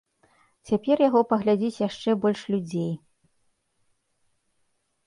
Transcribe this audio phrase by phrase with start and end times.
[0.69, 2.91] Цяпер яго паглядзіць яшчэ больш людзей.